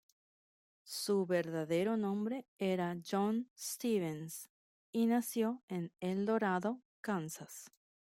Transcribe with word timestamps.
Su 0.87 1.27
verdadero 1.27 1.95
nombre 1.95 2.47
era 2.57 2.97
John 3.07 3.51
Stevens, 3.55 4.49
y 4.91 5.05
nació 5.05 5.61
en 5.67 5.91
El 5.99 6.25
Dorado, 6.25 6.81
Kansas. 7.01 7.71